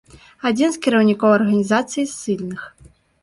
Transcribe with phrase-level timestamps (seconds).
[0.49, 2.61] Адзін з кіраўнікоў арганізацыі ссыльных.